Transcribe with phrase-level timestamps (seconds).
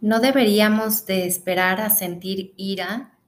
[0.00, 3.18] No deberíamos de esperar a sentir ira,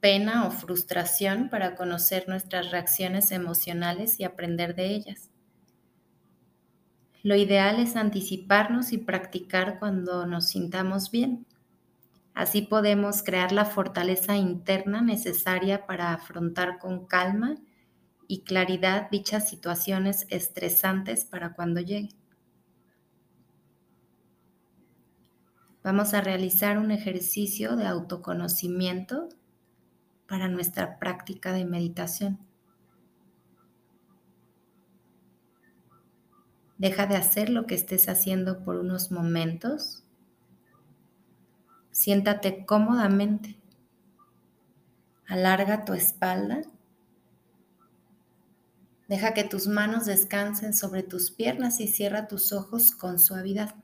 [0.00, 5.28] pena o frustración para conocer nuestras reacciones emocionales y aprender de ellas.
[7.22, 11.46] Lo ideal es anticiparnos y practicar cuando nos sintamos bien.
[12.32, 17.56] Así podemos crear la fortaleza interna necesaria para afrontar con calma
[18.26, 22.23] y claridad dichas situaciones estresantes para cuando lleguen.
[25.84, 29.28] Vamos a realizar un ejercicio de autoconocimiento
[30.26, 32.38] para nuestra práctica de meditación.
[36.78, 40.02] Deja de hacer lo que estés haciendo por unos momentos.
[41.90, 43.58] Siéntate cómodamente.
[45.26, 46.62] Alarga tu espalda.
[49.06, 53.83] Deja que tus manos descansen sobre tus piernas y cierra tus ojos con suavidad.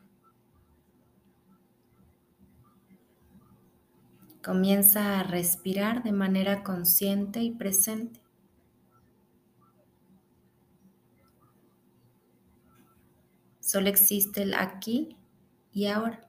[4.42, 8.20] Comienza a respirar de manera consciente y presente.
[13.60, 15.16] Solo existe el aquí
[15.72, 16.26] y ahora.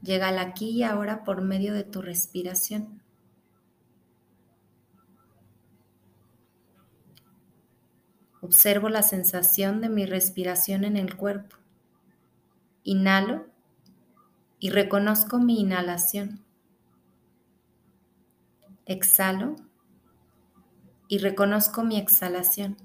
[0.00, 3.02] Llega al aquí y ahora por medio de tu respiración.
[8.40, 11.56] Observo la sensación de mi respiración en el cuerpo.
[12.84, 13.57] Inhalo
[14.60, 16.44] y reconozco mi inhalación.
[18.86, 19.56] Exhalo
[21.06, 22.76] y reconozco mi exhalación.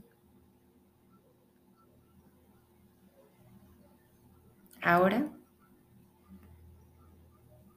[4.81, 5.31] Ahora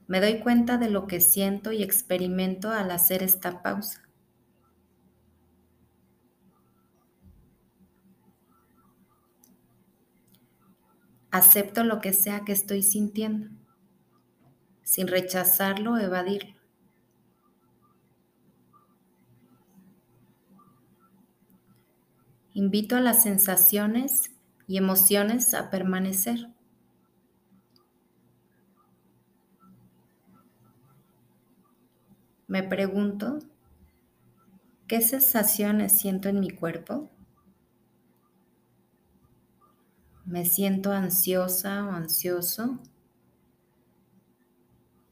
[0.09, 4.03] me doy cuenta de lo que siento y experimento al hacer esta pausa.
[11.31, 13.66] Acepto lo que sea que estoy sintiendo
[14.97, 16.55] sin rechazarlo o evadirlo.
[22.55, 24.31] Invito a las sensaciones
[24.67, 26.49] y emociones a permanecer.
[32.47, 33.41] Me pregunto,
[34.89, 37.11] ¿qué sensaciones siento en mi cuerpo?
[40.25, 42.81] ¿Me siento ansiosa o ansioso?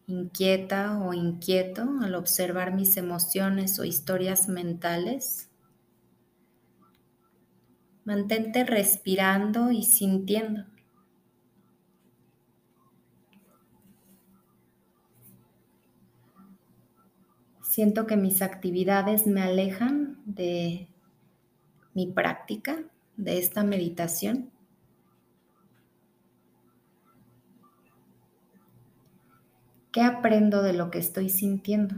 [0.07, 5.51] Inquieta o inquieto al observar mis emociones o historias mentales.
[8.05, 10.65] Mantente respirando y sintiendo.
[17.63, 20.87] Siento que mis actividades me alejan de
[21.95, 22.85] mi práctica,
[23.17, 24.54] de esta meditación.
[29.95, 31.95] ¿Qué aprendo de lo que estoy sintiendo?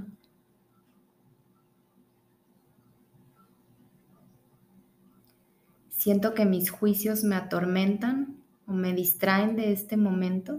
[5.89, 8.37] Siento que mis juicios me atormentan
[8.67, 10.59] o me distraen de este momento.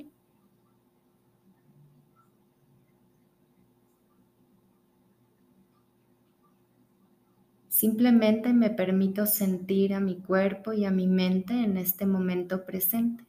[7.69, 13.26] Simplemente me permito sentir a mi cuerpo y a mi mente en este momento presente.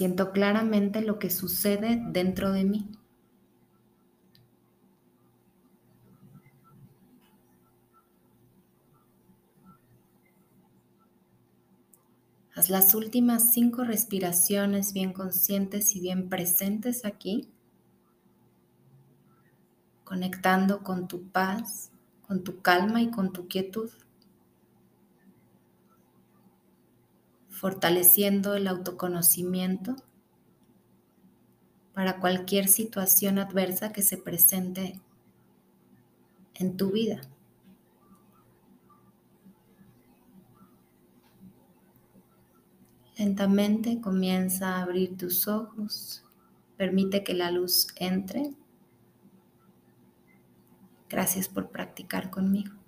[0.00, 2.88] Siento claramente lo que sucede dentro de mí.
[12.54, 17.50] Haz las últimas cinco respiraciones bien conscientes y bien presentes aquí,
[20.04, 21.90] conectando con tu paz,
[22.26, 23.90] con tu calma y con tu quietud.
[27.60, 29.94] Fortaleciendo el autoconocimiento
[31.92, 34.98] para cualquier situación adversa que se presente
[36.54, 37.20] en tu vida.
[43.18, 46.24] Lentamente comienza a abrir tus ojos,
[46.78, 48.54] permite que la luz entre.
[51.10, 52.79] Gracias por practicar conmigo.